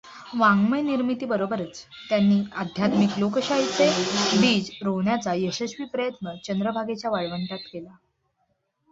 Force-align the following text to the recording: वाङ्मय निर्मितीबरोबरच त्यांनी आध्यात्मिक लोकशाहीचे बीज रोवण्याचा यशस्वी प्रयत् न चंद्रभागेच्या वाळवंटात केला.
वाङ्मय 0.33 0.81
निर्मितीबरोबरच 0.81 1.81
त्यांनी 2.09 2.39
आध्यात्मिक 2.53 3.17
लोकशाहीचे 3.17 3.89
बीज 4.39 4.69
रोवण्याचा 4.81 5.33
यशस्वी 5.33 5.85
प्रयत् 5.85 6.17
न 6.23 6.35
चंद्रभागेच्या 6.45 7.11
वाळवंटात 7.11 7.69
केला. 7.73 7.95